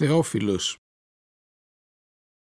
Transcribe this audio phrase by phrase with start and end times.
[0.00, 0.78] Θεόφιλος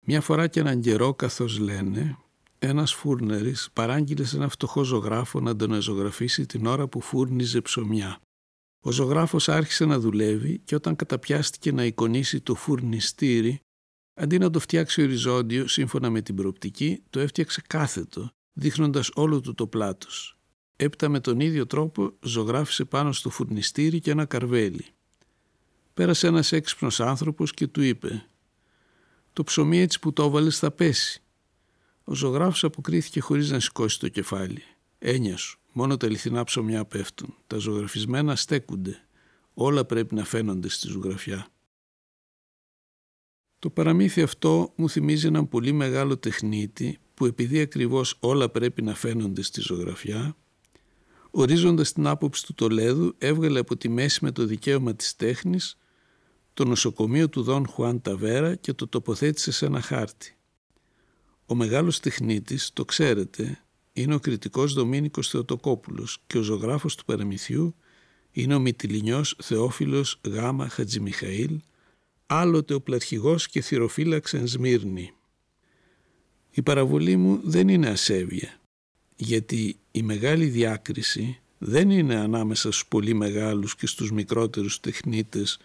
[0.06, 2.18] Μια φορά και έναν καιρό καθώς λένε
[2.58, 8.20] ένας φούρνερης παράγγειλε σε ένα φτωχό ζωγράφο να τον εζωγραφίσει την ώρα που φούρνιζε ψωμιά.
[8.84, 13.60] Ο ζωγράφος άρχισε να δουλεύει και όταν καταπιάστηκε να εικονίσει το φουρνιστήρι,
[14.14, 19.54] αντί να το φτιάξει οριζόντιο σύμφωνα με την προοπτική, το έφτιαξε κάθετο, δείχνοντας όλο του
[19.54, 20.38] το πλάτος.
[20.76, 24.86] Έπειτα με τον ίδιο τρόπο ζωγράφησε πάνω στο φουρνιστήρι και ένα καρβέλι.
[25.94, 28.26] Πέρασε ένας έξυπνος άνθρωπος και του είπε
[29.32, 31.22] «Το ψωμί έτσι που το έβαλες θα πέσει».
[32.04, 34.62] Ο ζωγράφος αποκρίθηκε χωρίς να σηκώσει το κεφάλι.
[34.98, 37.34] «Έννοιας σου, μόνο τα αληθινά ψωμιά πέφτουν.
[37.46, 39.06] Τα ζωγραφισμένα στέκονται.
[39.54, 41.46] Όλα πρέπει να φαίνονται στη ζωγραφιά».
[43.58, 48.94] Το παραμύθι αυτό μου θυμίζει έναν πολύ μεγάλο τεχνίτη που επειδή ακριβώς όλα πρέπει να
[48.94, 50.36] φαίνονται στη ζωγραφιά
[51.32, 55.76] ορίζοντας την άποψη του Τολέδου έβγαλε από τη μέση με το δικαίωμα της τέχνης
[56.54, 60.36] το νοσοκομείο του Δον Χουάν Ταβέρα και το τοποθέτησε σε ένα χάρτη.
[61.46, 67.74] Ο μεγάλος τεχνίτης, το ξέρετε, είναι ο κριτικός Δομήνικος Θεοτοκόπουλος και ο ζωγράφος του παραμυθιού
[68.32, 71.60] είναι ο Μητυλινιός Θεόφιλος Γάμα Χατζημιχαήλ,
[72.26, 75.12] άλλοτε ο πλαρχηγός και θυροφύλαξ εν Σμύρνη.
[76.50, 78.60] Η παραβολή μου δεν είναι ασέβεια,
[79.16, 85.58] γιατί η μεγάλη διάκριση δεν είναι ανάμεσα στους πολύ μεγάλους και στους μικρότερους τεχνίτες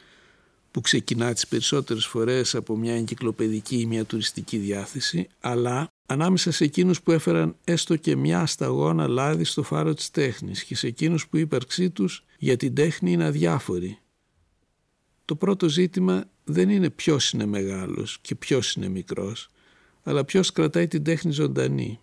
[0.77, 6.63] που ξεκινά τις περισσότερες φορές από μια εγκυκλοπαιδική ή μια τουριστική διάθεση, αλλά ανάμεσα σε
[6.63, 11.27] εκείνους που έφεραν έστω και μια σταγόνα λάδι στο φάρο της τέχνης και σε εκείνους
[11.27, 13.99] που η ύπαρξή τους για την τέχνη είναι αδιάφορη.
[15.25, 19.49] Το πρώτο ζήτημα δεν είναι ποιος είναι μεγάλος και ποιος είναι μικρός,
[20.03, 21.99] αλλά ποιος κρατάει την τέχνη ζωντανή.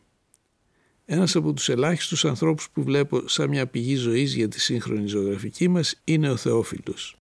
[1.05, 5.69] Ένας από τους ελάχιστους ανθρώπους που βλέπω σαν μια πηγή ζωής για τη σύγχρονη ζωγραφική
[5.69, 7.17] μας είναι ο Θεόφιλος.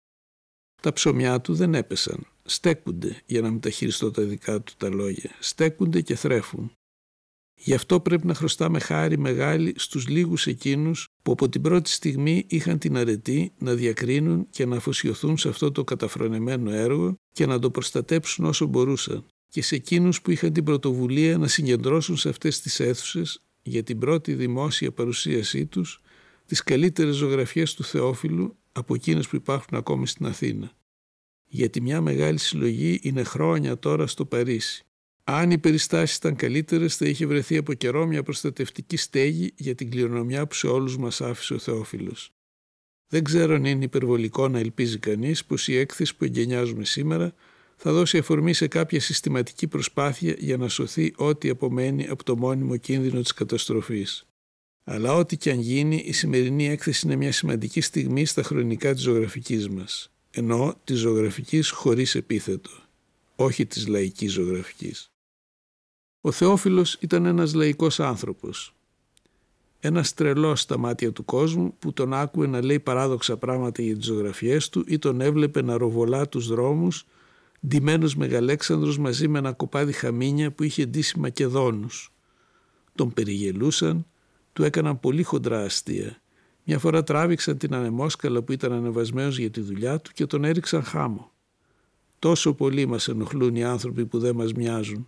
[0.81, 2.27] Τα ψωμιά του δεν έπεσαν.
[2.43, 5.31] Στέκονται για να μεταχειριστώ τα δικά του τα λόγια.
[5.39, 6.71] Στέκονται και θρέφουν.
[7.61, 12.45] Γι' αυτό πρέπει να χρωστάμε χάρη μεγάλη στους λίγους εκείνους που από την πρώτη στιγμή
[12.47, 17.59] είχαν την αρετή να διακρίνουν και να αφοσιωθούν σε αυτό το καταφρονεμένο έργο και να
[17.59, 22.59] το προστατέψουν όσο μπορούσαν και σε εκείνους που είχαν την πρωτοβουλία να συγκεντρώσουν σε αυτές
[22.61, 26.01] τις αίθουσες για την πρώτη δημόσια παρουσίασή τους
[26.49, 30.71] τις καλύτερες ζωγραφιές του Θεόφιλου από εκείνες που υπάρχουν ακόμη στην Αθήνα.
[31.45, 34.83] Γιατί μια μεγάλη συλλογή είναι χρόνια τώρα στο Παρίσι.
[35.23, 39.89] Αν οι περιστάσεις ήταν καλύτερες, θα είχε βρεθεί από καιρό μια προστατευτική στέγη για την
[39.89, 42.31] κληρονομιά που σε όλους μας άφησε ο Θεόφιλος.
[43.07, 47.33] Δεν ξέρω αν είναι υπερβολικό να ελπίζει κανείς πως η έκθεση που εγκαινιάζουμε σήμερα
[47.75, 52.77] θα δώσει αφορμή σε κάποια συστηματική προσπάθεια για να σωθεί ό,τι απομένει από το μόνιμο
[52.77, 54.28] κίνδυνο της καταστροφής.
[54.83, 59.01] Αλλά ό,τι και αν γίνει, η σημερινή έκθεση είναι μια σημαντική στιγμή στα χρονικά της
[59.01, 60.11] ζωγραφικής μας.
[60.31, 62.69] Ενώ της ζωγραφικής χωρίς επίθετο,
[63.35, 65.11] όχι της λαϊκής ζωγραφικής.
[66.21, 68.73] Ο Θεόφιλος ήταν ένας λαϊκός άνθρωπος.
[69.79, 74.05] Ένας τρελός στα μάτια του κόσμου που τον άκουε να λέει παράδοξα πράγματα για τις
[74.05, 77.05] ζωγραφιές του ή τον έβλεπε να ροβολά τους δρόμους
[77.67, 82.13] ντυμένος μεγαλέξανδρος μαζί με ένα κοπάδι χαμίνια που είχε ντύσει Μακεδόνους.
[82.95, 84.05] Τον περιγελούσαν,
[84.53, 86.21] του έκαναν πολύ χοντρά αστεία.
[86.63, 90.83] Μια φορά τράβηξαν την ανεμόσκαλα που ήταν ανεβασμένος για τη δουλειά του και τον έριξαν
[90.83, 91.31] χάμο.
[92.19, 95.07] Τόσο πολύ μας ενοχλούν οι άνθρωποι που δεν μας μοιάζουν.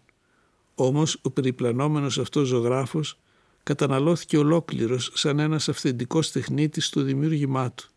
[0.75, 3.19] Όμως ο περιπλανόμενος αυτός ζωγράφος
[3.63, 7.89] καταναλώθηκε ολόκληρος σαν ένας αυθεντικός τεχνίτης στο δημιούργημά του.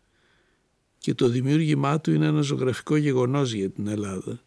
[0.97, 4.44] Και το δημιούργημά του είναι ένα ζωγραφικό γεγονός για την Ελλάδα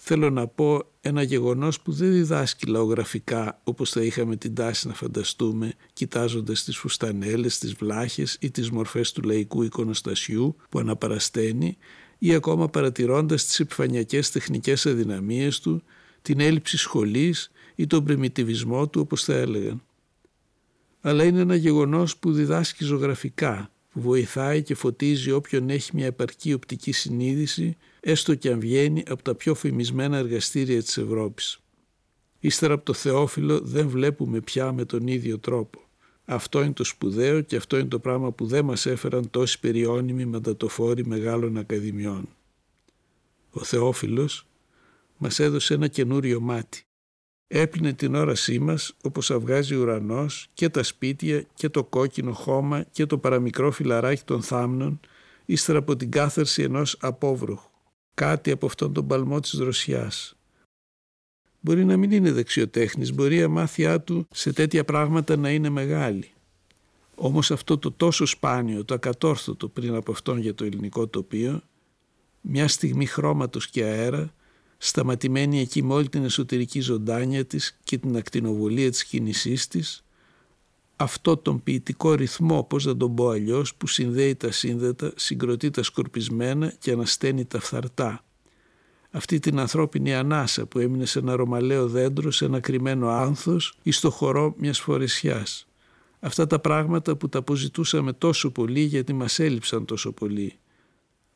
[0.00, 4.94] θέλω να πω ένα γεγονός που δεν διδάσκει λαογραφικά όπως θα είχαμε την τάση να
[4.94, 11.76] φανταστούμε κοιτάζοντας τις φουστανέλες, τις βλάχες ή τις μορφές του λαϊκού εικονοστασιού που αναπαρασταίνει
[12.18, 15.82] ή ακόμα παρατηρώντας τις επιφανειακές τεχνικές αδυναμίες του,
[16.22, 19.82] την έλλειψη σχολής ή τον πριμιτιβισμό του όπως θα έλεγαν.
[21.00, 26.52] Αλλά είναι ένα γεγονός που διδάσκει ζωγραφικά, που βοηθάει και φωτίζει όποιον έχει μια επαρκή
[26.52, 31.58] οπτική συνείδηση έστω και αν βγαίνει από τα πιο φημισμένα εργαστήρια της Ευρώπης.
[32.40, 35.80] Ύστερα από το Θεόφιλο δεν βλέπουμε πια με τον ίδιο τρόπο.
[36.24, 40.24] Αυτό είναι το σπουδαίο και αυτό είναι το πράγμα που δεν μας έφεραν τόσοι περιώνυμοι
[40.24, 42.28] μαντατοφόροι μεγάλων ακαδημιών.
[43.50, 44.46] Ο Θεόφιλος
[45.18, 46.82] μας έδωσε ένα καινούριο μάτι.
[47.48, 52.82] Έπλυνε την όρασή μας όπως αυγάζει ο ουρανός και τα σπίτια και το κόκκινο χώμα
[52.82, 55.00] και το παραμικρό φυλαράκι των θάμνων
[55.44, 57.70] ύστερα από την κάθαρση ενός απόβροχου
[58.18, 60.36] κάτι από αυτόν τον παλμό της δροσιάς.
[61.60, 66.30] Μπορεί να μην είναι δεξιοτέχνης, μπορεί η αμάθειά του σε τέτοια πράγματα να είναι μεγάλη.
[67.14, 71.62] Όμως αυτό το τόσο σπάνιο, το ακατόρθωτο πριν από αυτόν για το ελληνικό τοπίο,
[72.40, 74.34] μια στιγμή χρώματος και αέρα,
[74.78, 80.02] σταματημένη εκεί με όλη την εσωτερική ζωντάνια της και την ακτινοβολία της κίνησής της,
[80.96, 85.82] αυτό τον ποιητικό ρυθμό, πώς να τον πω αλλιώς, που συνδέει τα σύνδετα, συγκροτεί τα
[85.82, 88.24] σκορπισμένα και ανασταίνει τα φθαρτά.
[89.10, 93.90] Αυτή την ανθρώπινη ανάσα που έμεινε σε ένα ρωμαλαίο δέντρο, σε ένα κρυμμένο άνθος ή
[93.90, 95.66] στο χορό μιας φορεσιάς.
[96.20, 100.58] Αυτά τα πράγματα που τα αποζητούσαμε τόσο πολύ γιατί μας έλειψαν τόσο πολύ.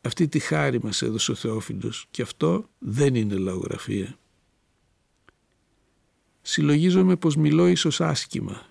[0.05, 4.19] Αυτή τη χάρη μας έδωσε ο Θεόφιλος και αυτό δεν είναι λαογραφία.
[6.43, 8.67] Συλλογίζομαι πως μιλώ ίσως άσχημα,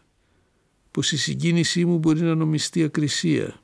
[0.92, 3.62] πως η συγκίνησή μου μπορεί να νομιστεί ακρισία.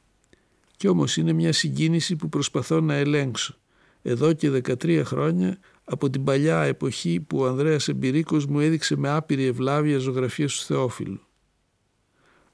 [0.78, 3.56] Κι όμως είναι μια συγκίνηση που προσπαθώ να ελέγξω.
[4.02, 9.10] Εδώ και 13 χρόνια από την παλιά εποχή που ο Ανδρέας Εμπειρίκος μου έδειξε με
[9.10, 11.28] άπειρη ευλάβεια ζωγραφίες του Θεόφιλους.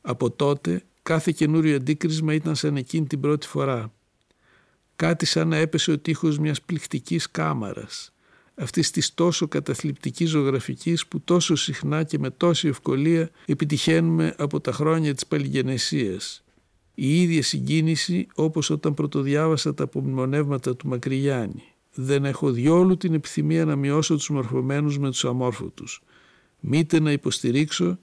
[0.02, 3.94] Από τότε κάθε καινούριο αντίκρισμα ήταν σαν εκείνη την πρώτη φορά.
[4.96, 8.14] Κάτι σαν να έπεσε ο τείχος μιας πληκτικής κάμαρας
[8.56, 14.72] αυτής της τόσο καταθλιπτικής ζωγραφικής που τόσο συχνά και με τόση ευκολία επιτυχαίνουμε από τα
[14.72, 16.44] χρόνια της παλιγενεσίας.
[16.96, 21.64] Η ίδια συγκίνηση όπως όταν πρωτοδιάβασα τα απομνημονεύματα του Μακρυγιάννη.
[21.94, 26.04] Δεν έχω διόλου την επιθυμία να μειώσω τους μορφωμένους με τους αμόρφωτους.
[26.60, 28.00] Μήτε να υποστηρίξω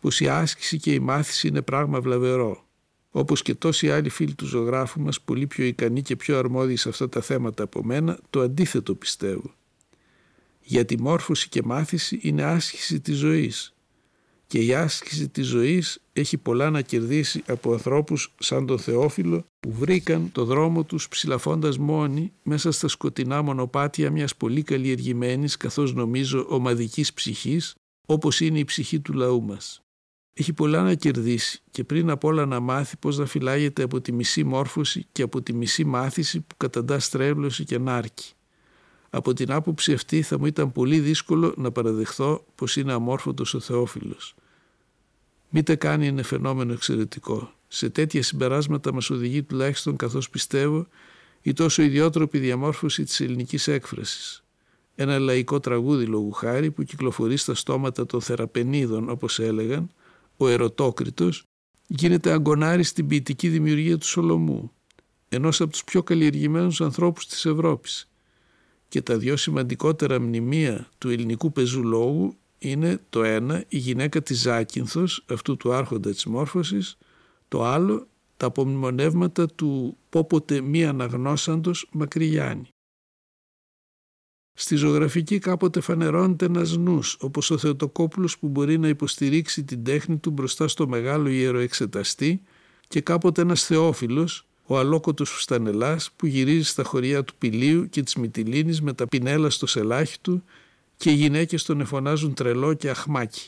[0.00, 2.66] πως η άσκηση και η μάθηση είναι πράγμα βλαβερό.
[3.14, 6.88] Όπως και τόσοι άλλοι φίλοι του ζωγράφου μας, πολύ πιο ικανοί και πιο αρμόδιοι σε
[6.88, 9.54] αυτά τα θέματα από μένα, το αντίθετο πιστεύω
[10.64, 13.74] γιατί μόρφωση και μάθηση είναι άσκηση της ζωής
[14.46, 19.72] και η άσκηση της ζωής έχει πολλά να κερδίσει από ανθρώπους σαν τον Θεόφιλο που
[19.72, 26.46] βρήκαν το δρόμο τους ψηλαφώντας μόνοι μέσα στα σκοτεινά μονοπάτια μιας πολύ καλλιεργημένης καθώς νομίζω
[26.48, 27.74] ομαδικής ψυχής
[28.06, 29.82] όπως είναι η ψυχή του λαού μας.
[30.34, 34.12] Έχει πολλά να κερδίσει και πριν απ' όλα να μάθει πώς να φυλάγεται από τη
[34.12, 38.32] μισή μόρφωση και από τη μισή μάθηση που καταντά στρέβλωση και νάρκη.
[39.10, 43.60] Από την άποψη αυτή θα μου ήταν πολύ δύσκολο να παραδεχθώ πως είναι αμόρφωτος ο
[43.60, 44.34] Θεόφιλος.
[45.48, 47.52] Μήτε κάνει είναι φαινόμενο εξαιρετικό.
[47.68, 50.86] Σε τέτοια συμπεράσματα μας οδηγεί τουλάχιστον καθώς πιστεύω
[51.42, 54.44] η τόσο ιδιότροπη διαμόρφωση της ελληνικής έκφρασης.
[54.94, 59.90] Ένα λαϊκό τραγούδι λόγου χάρη που κυκλοφορεί στα στόματα των θεραπενίδων όπως έλεγαν,
[60.36, 61.44] ο ερωτόκριτος,
[61.86, 64.72] γίνεται αγκονάρι στην ποιητική δημιουργία του Σολομού,
[65.28, 68.08] ενός από τους πιο καλλιεργημένους ανθρώπους της Ευρώπης
[68.88, 74.40] και τα δυο σημαντικότερα μνημεία του ελληνικού πεζού λόγου είναι το ένα η γυναίκα της
[74.40, 76.96] Ζάκυνθος, αυτού του άρχοντα της μόρφωσης,
[77.48, 78.06] το άλλο
[78.36, 82.71] τα απομνημονεύματα του πόποτε μη αναγνώσαντος Μακρυγιάννη.
[84.54, 90.16] Στη ζωγραφική κάποτε φανερώνεται ένας νους, όπως ο Θεοτοκόπουλος που μπορεί να υποστηρίξει την τέχνη
[90.16, 92.42] του μπροστά στο μεγάλο ιεροεξεταστή
[92.88, 98.14] και κάποτε ένας θεόφιλος ο αλόκοτος φουστανελάς που γυρίζει στα χωριά του Πηλίου και της
[98.14, 100.44] Μυτιλίνης με τα πινέλα στο σελάχι του
[100.96, 103.46] και οι γυναίκες τον εφωνάζουν τρελό και αχμάκι.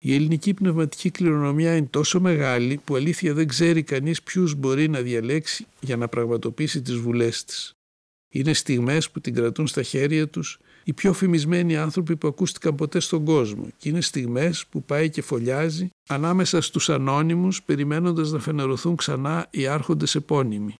[0.00, 5.00] Η ελληνική πνευματική κληρονομιά είναι τόσο μεγάλη που αλήθεια δεν ξέρει κανείς ποιους μπορεί να
[5.00, 7.77] διαλέξει για να πραγματοποιήσει τις βουλές της.
[8.30, 13.00] Είναι στιγμές που την κρατούν στα χέρια τους οι πιο φημισμένοι άνθρωποι που ακούστηκαν ποτέ
[13.00, 18.96] στον κόσμο και είναι στιγμές που πάει και φωλιάζει ανάμεσα στους ανώνυμους περιμένοντας να φενερωθούν
[18.96, 20.74] ξανά οι άρχοντες επώνυμοι.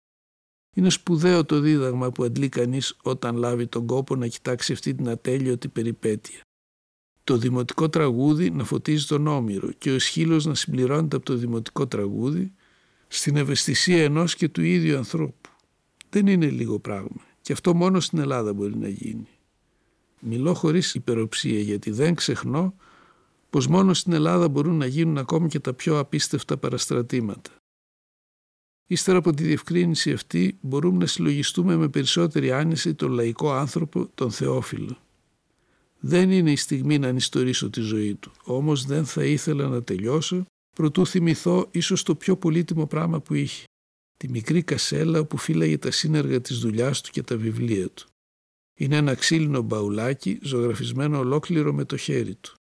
[0.76, 5.08] Είναι σπουδαίο το δίδαγμα που αντλεί κανείς όταν λάβει τον κόπο να κοιτάξει αυτή την
[5.08, 6.40] ατέλειωτη περιπέτεια.
[7.24, 11.86] Το δημοτικό τραγούδι να φωτίζει τον Όμηρο και ο Εσχύλος να συμπληρώνεται από το δημοτικό
[11.86, 12.52] τραγούδι
[13.08, 15.50] στην ευαισθησία ενός και του ίδιου ανθρώπου.
[16.10, 19.28] Δεν είναι λίγο πράγμα και αυτό μόνο στην Ελλάδα μπορεί να γίνει.
[20.20, 22.74] Μιλώ χωρίς υπεροψία γιατί δεν ξεχνώ
[23.50, 27.50] πως μόνο στην Ελλάδα μπορούν να γίνουν ακόμη και τα πιο απίστευτα παραστρατήματα.
[28.86, 34.30] Ύστερα από τη διευκρίνηση αυτή μπορούμε να συλλογιστούμε με περισσότερη άνεση τον λαϊκό άνθρωπο, τον
[34.30, 34.98] Θεόφιλο.
[35.98, 40.44] Δεν είναι η στιγμή να ανιστορήσω τη ζωή του, όμως δεν θα ήθελα να τελειώσω
[40.76, 43.64] προτού θυμηθώ ίσως το πιο πολύτιμο πράγμα που είχε.
[44.18, 48.08] Τη μικρή κασέλα που φύλαγε τα σύνεργα της δουλειάς του και τα βιβλία του.
[48.74, 52.54] Είναι ένα ξύλινο μπαουλάκι ζωγραφισμένο ολόκληρο με το χέρι του.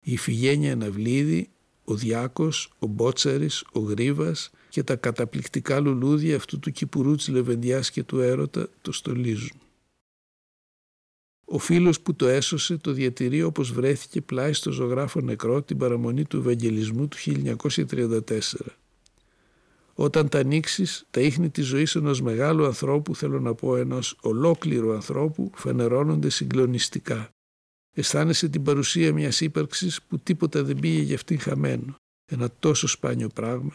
[0.00, 1.50] Η Ιφηγένεια Αναβλίδη,
[1.84, 7.90] ο Διάκος, ο Μπότσαρης, ο Γρίβας και τα καταπληκτικά λουλούδια αυτού του κυπουρού της Λεβεντιάς
[7.90, 9.60] και του έρωτα το στολίζουν.
[11.44, 16.24] Ο φίλος που το έσωσε το διατηρεί όπως βρέθηκε πλάι στο ζωγράφο νεκρό την παραμονή
[16.24, 18.40] του Ευαγγελισμού του 1934.
[19.98, 24.92] Όταν τα ανοίξεις, τα ίχνη της ζωής ενός μεγάλου ανθρώπου, θέλω να πω ενός ολόκληρου
[24.92, 27.30] ανθρώπου, φανερώνονται συγκλονιστικά.
[27.96, 31.94] Αισθάνεσαι την παρουσία μιας ύπαρξης που τίποτα δεν πήγε για αυτήν χαμένο.
[32.32, 33.72] Ένα τόσο σπάνιο πράγμα,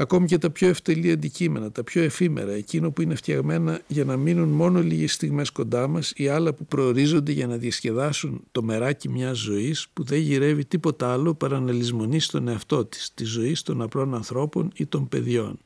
[0.00, 4.16] Ακόμη και τα πιο ευτελή αντικείμενα, τα πιο εφήμερα, εκείνο που είναι φτιαγμένα για να
[4.16, 9.08] μείνουν μόνο λίγες στιγμές κοντά μας ή άλλα που προορίζονται για να διασκεδάσουν το μεράκι
[9.08, 13.56] μιας ζωής που δεν γυρεύει τίποτα άλλο παρά να λησμονεί στον εαυτό της, τη ζωή
[13.64, 15.58] των απλών ανθρώπων ή των παιδιών.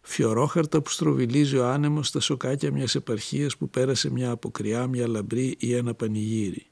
[0.00, 5.54] Φιωρόχαρτα που στροβιλίζει ο άνεμος στα σοκάκια μιας επαρχίας που πέρασε μια αποκριά, μια λαμπρή
[5.58, 6.66] ή ένα πανηγύρι.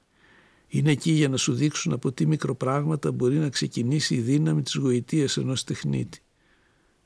[0.74, 4.74] Είναι εκεί για να σου δείξουν από τι μικροπράγματα μπορεί να ξεκινήσει η δύναμη της
[4.74, 6.22] γοητείας ενός τεχνίτη.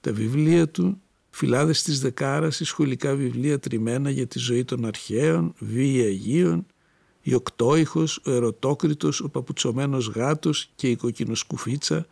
[0.00, 5.54] Τα βιβλία του, φυλάδες της δεκάρας, οι σχολικά βιβλία τριμμένα για τη ζωή των αρχαίων,
[5.58, 6.66] βίοι Αγίων,
[7.20, 12.06] η οκτώηχος, ο ερωτόκριτος, ο παπουτσωμένος γάτος και η κοκκινοσκουφίτσα,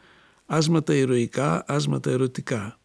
[0.46, 2.78] άσματα ηρωικά, άσματα ερωτικά.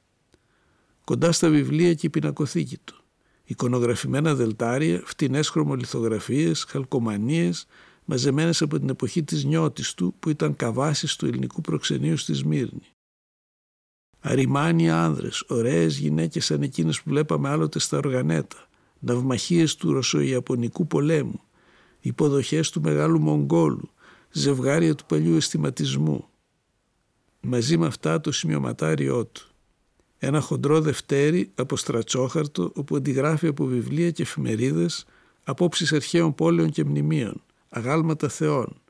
[1.03, 3.03] Κοντά στα βιβλία και η πινακοθήκη του.
[3.43, 7.67] Εικονογραφημένα δελτάρια, φτηνές χρωμολιθογραφίες, χαλκομανίες,
[8.05, 12.93] μαζεμένες από την εποχή της νιώτης του που ήταν καβάσεις του ελληνικού προξενείου στη Σμύρνη.
[14.19, 18.67] Αριμάνοι άνδρες, ωραίες γυναίκες σαν εκείνες που βλέπαμε άλλοτε στα οργανέτα,
[18.99, 21.41] ναυμαχίες του Ρωσοϊαπωνικού πολέμου,
[21.99, 23.89] υποδοχές του Μεγάλου Μογγόλου,
[24.31, 26.25] ζευγάρια του παλιού αισθηματισμού.
[27.41, 29.45] Μαζί με αυτά το σημειωματάριό του.
[30.17, 35.05] Ένα χοντρό δευτέρι από στρατσόχαρτο όπου αντιγράφει από βιβλία και εφημερίδες
[35.43, 38.81] απόψεις αρχαίων πόλεων και μνημείων, αγάλματα θεών,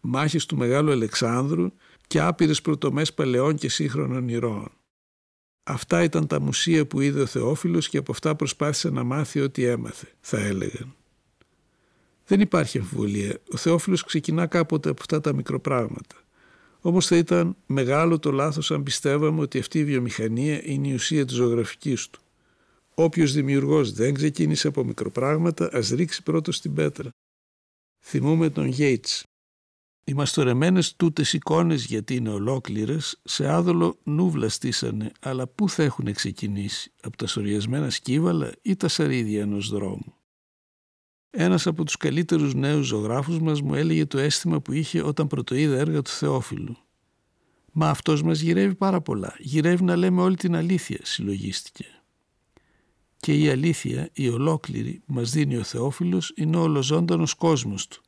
[0.00, 1.72] μάχες του Μεγάλου Αλεξάνδρου
[2.06, 4.70] και άπειρες πρωτομές παλαιών και σύγχρονων ηρώων.
[5.62, 9.64] Αυτά ήταν τα μουσεία που είδε ο Θεόφιλος και από αυτά προσπάθησε να μάθει ό,τι
[9.64, 10.94] έμαθε, θα έλεγαν.
[12.26, 13.38] Δεν υπάρχει αμφιβολία.
[13.52, 16.16] Ο Θεόφιλος ξεκινά κάποτε από αυτά τα μικροπράγματα.
[16.80, 21.24] Όμως θα ήταν μεγάλο το λάθος αν πιστεύαμε ότι αυτή η βιομηχανία είναι η ουσία
[21.24, 22.20] της ζωγραφικής του.
[22.94, 27.10] Όποιος δημιουργός δεν ξεκίνησε από μικροπράγματα ας ρίξει πρώτος στην πέτρα.
[28.00, 29.24] Θυμούμε τον Γέιτς.
[30.04, 36.12] Οι μαστορεμένες τούτες εικόνες γιατί είναι ολόκληρες σε άδολο νούβλα στήσανε αλλά πού θα έχουν
[36.12, 40.14] ξεκινήσει από τα σοριασμένα σκύβαλα ή τα σαρίδια ενός δρόμου.
[41.30, 45.78] Ένας από τους καλύτερους νέους ζωγράφους μας μου έλεγε το αίσθημα που είχε όταν πρωτοείδα
[45.78, 46.76] έργα του Θεόφιλου.
[47.72, 49.34] «Μα αυτός μας γυρεύει πάρα πολλά.
[49.38, 51.99] Γυρεύει να λέμε όλη την αλήθεια», συλλογίστηκε.
[53.20, 58.02] Και η αλήθεια, η ολόκληρη που μας δίνει ο Θεόφιλος είναι ο ολοζώντανος κόσμος του.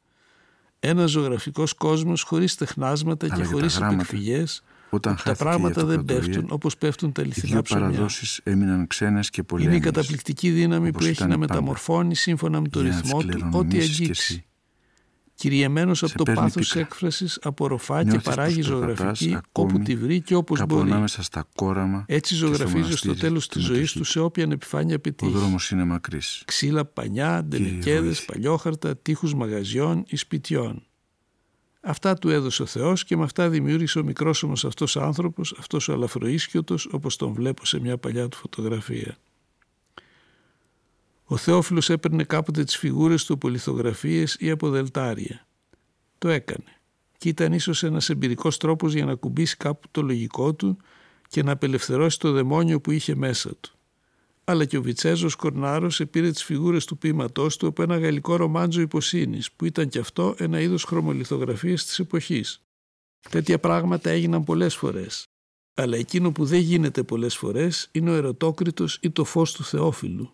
[0.80, 7.12] Ένας ζωγραφικός κόσμος χωρίς τεχνάσματα και χωρίς επεκφυγές, όταν τα πράγματα δεν πέφτουν όπως πέφτουν
[7.12, 7.86] τα αληθινά ψωμιά.
[7.86, 9.74] Οι παραδόσεις έμειναν ξένες και πολέμες.
[9.74, 14.44] Είναι η καταπληκτική δύναμη που έχει να μεταμορφώνει σύμφωνα με το ρυθμό του ό,τι αγγίξει.
[15.34, 21.04] Κυριεμένος από το πάθος έκφρασης απορροφά και παράγει ζωγραφική όπου τη βρει και όπως μπορεί.
[21.06, 25.36] στα κόραμα Έτσι ζωγραφίζει στο τέλος της ζωής του σε όποια επιφάνεια πετύχει.
[25.36, 26.42] Ο δρόμος είναι μακρύς.
[26.46, 30.86] Ξύλα, πανιά, ντελεκέδες, παλιόχαρτα, τείχους μαγαζιών ή σπιτιών.
[31.84, 35.88] Αυτά του έδωσε ο Θεός και με αυτά δημιούργησε ο μικρός όμως αυτός άνθρωπος, αυτός
[35.88, 39.16] ο αλαφροίσκιωτος όπως τον βλέπω σε μια παλιά του φωτογραφία.
[41.32, 45.46] Ο Θεόφιλος έπαιρνε κάποτε τις φιγούρες του από λιθογραφίες ή από δελτάρια.
[46.18, 46.80] Το έκανε
[47.18, 50.76] και ήταν ίσως ένας εμπειρικός τρόπος για να κουμπίσει κάπου το λογικό του
[51.28, 53.70] και να απελευθερώσει το δαιμόνιο που είχε μέσα του.
[54.44, 58.80] Αλλά και ο Βιτσέζος Κορνάρος επήρε τις φιγούρες του ποίηματός του από ένα γαλλικό ρομάντζο
[58.80, 62.62] υποσύνης που ήταν και αυτό ένα είδος χρωμολιθογραφίας της εποχής.
[63.30, 65.26] Τέτοια πράγματα έγιναν πολλές φορές.
[65.74, 70.32] Αλλά εκείνο που δεν γίνεται πολλές φορές είναι ο ερωτόκριτος ή το φως του Θεόφιλου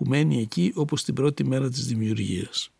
[0.00, 2.68] που μένει εκεί όπως την πρώτη μέρα της δημιουργίας.